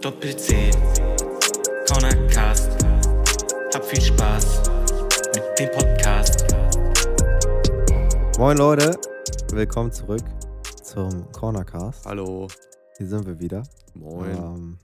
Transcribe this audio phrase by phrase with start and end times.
[0.00, 0.70] Doppel-C,
[1.88, 2.70] Cornercast.
[3.74, 4.62] Hab viel Spaß
[5.34, 6.44] mit dem Podcast.
[8.38, 8.96] Moin Leute,
[9.52, 10.22] willkommen zurück
[10.82, 12.06] zum Cornercast.
[12.06, 12.48] Hallo.
[12.96, 13.62] Hier sind wir wieder.
[13.94, 14.36] Moin.
[14.36, 14.78] Ähm,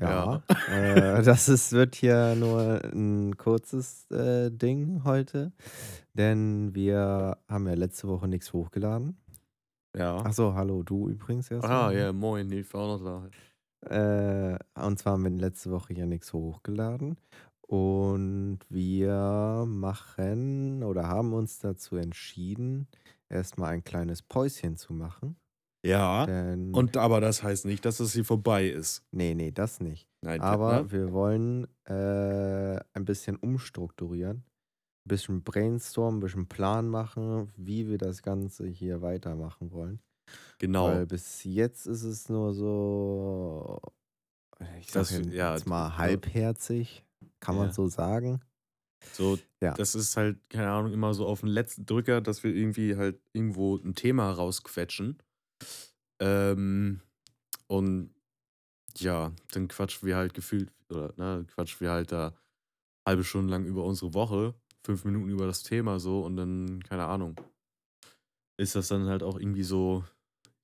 [0.00, 5.52] ja, Äh, das ist, wird hier nur ein kurzes äh, Ding heute,
[6.14, 9.18] denn wir haben ja letzte Woche nichts hochgeladen.
[9.96, 10.16] ja.
[10.18, 11.68] Achso, hallo, du übrigens erst.
[11.68, 12.50] Ah, ja, moin.
[12.52, 13.28] Ich war auch noch da.
[13.88, 17.16] Äh, und zwar haben wir letzte Woche ja nichts hochgeladen.
[17.66, 22.88] Und wir machen oder haben uns dazu entschieden,
[23.28, 25.36] erstmal ein kleines Päuschen zu machen.
[25.84, 26.26] Ja.
[26.26, 29.04] Denn, Und aber das heißt nicht, dass es hier vorbei ist.
[29.12, 30.08] nee, nee, das nicht.
[30.22, 30.92] Nein, Aber ne?
[30.92, 37.96] wir wollen äh, ein bisschen umstrukturieren, ein bisschen brainstormen, ein bisschen Plan machen, wie wir
[37.98, 40.00] das Ganze hier weitermachen wollen.
[40.58, 40.88] Genau.
[40.88, 43.80] Weil bis jetzt ist es nur so,
[44.80, 45.96] ich sag Das- jetzt ja, mal ja.
[45.98, 47.04] halbherzig,
[47.40, 47.72] kann man Ja.
[47.72, 48.40] so sagen.
[49.12, 49.72] So, Ja.
[49.74, 53.18] das ist halt, keine Ahnung, immer so auf den letzten Drücker, dass wir irgendwie halt
[53.32, 55.16] irgendwo ein Thema rausquetschen.
[56.20, 57.00] Ähm,
[57.66, 58.14] und
[58.98, 62.34] ja, dann quatschen wir halt gefühlt, oder ne, quatschen wir halt da
[63.06, 67.06] halbe Stunde lang über unsere Woche, fünf Minuten über das Thema so und dann, keine
[67.06, 67.36] Ahnung,
[68.58, 70.04] ist das dann halt auch irgendwie so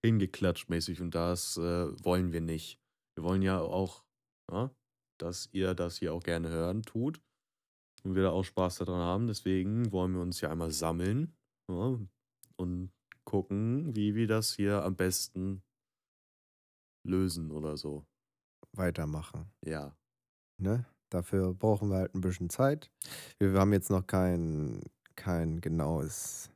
[0.06, 2.80] hingeklatscht mäßig und das äh, wollen wir nicht.
[3.16, 4.04] Wir wollen ja auch,
[4.50, 4.70] ja,
[5.18, 7.20] dass ihr das hier auch gerne hören tut
[8.04, 9.26] und wir da auch Spaß daran haben.
[9.26, 11.34] Deswegen wollen wir uns ja einmal sammeln
[11.70, 11.98] ja,
[12.56, 12.92] und
[13.24, 15.62] gucken, wie wir das hier am besten
[17.04, 18.06] lösen oder so.
[18.72, 19.50] Weitermachen.
[19.64, 19.96] Ja.
[20.58, 20.86] Ne?
[21.10, 22.90] Dafür brauchen wir halt ein bisschen Zeit.
[23.38, 24.82] Wir, wir haben jetzt noch kein,
[25.14, 26.50] kein genaues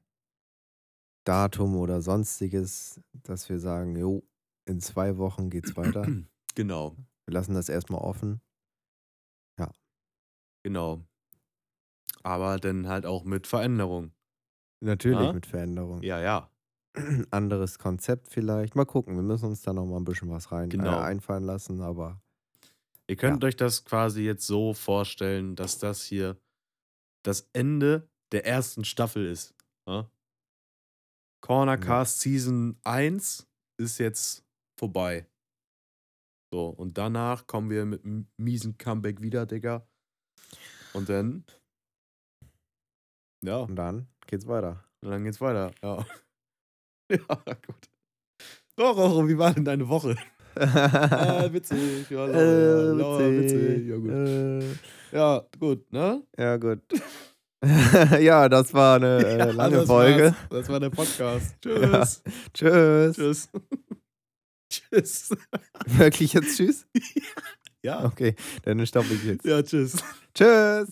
[1.31, 4.25] Datum oder sonstiges, dass wir sagen, jo,
[4.67, 6.05] in zwei Wochen geht's weiter.
[6.57, 8.41] Genau, Wir lassen das erstmal offen.
[10.65, 11.05] genau.
[12.25, 14.13] Aber dann halt auch mit Veränderung.
[14.81, 15.33] Natürlich Ja?
[15.33, 16.03] mit Veränderung.
[16.03, 16.51] Ja, ja.
[17.31, 18.75] Anderes Konzept vielleicht.
[18.75, 20.99] Mal gucken, wir müssen uns da noch mal ein bisschen was rein Genau.
[21.01, 22.21] äh, einfallen lassen, aber
[23.07, 26.37] Ihr könnt euch das quasi jetzt so vorstellen, dass das hier
[27.25, 29.55] das Ende der ersten Staffel ist.
[29.87, 30.11] Ja?
[31.51, 33.45] Cornercast Season 1
[33.77, 34.45] ist jetzt
[34.79, 35.27] vorbei.
[36.55, 39.85] So, und danach kommen wir mit einem miesen Comeback wieder, Digga.
[40.93, 41.45] Und dann.
[43.43, 44.85] Ja, und dann geht's weiter.
[45.03, 45.73] und dann geht's weiter.
[45.83, 46.07] Ja.
[47.11, 47.19] Ja,
[47.67, 47.91] gut.
[48.77, 50.15] So, Roro, wie war denn deine Woche?
[50.55, 52.09] Ah, witzig.
[52.11, 53.89] Ja, lau, Äh, witzig.
[53.89, 54.11] Ja, gut.
[54.13, 56.23] Äh, Ja, gut, ne?
[56.39, 56.79] ja, gut.
[58.21, 60.25] ja, das war eine äh, Ja, lange das Folge.
[60.25, 60.35] war's.
[60.51, 61.55] Das war der Podcast.
[61.63, 62.23] Tschüss.
[62.55, 63.17] Tschüss.
[63.17, 63.49] Tschüss.
[64.71, 65.31] Tschüss.
[65.87, 66.87] Wirklich jetzt tschüss?
[67.83, 68.05] Ja.
[68.05, 69.45] Okay, dann stoppe ich jetzt.
[69.45, 69.97] Ja, tschüss.
[70.35, 70.89] Tschüss.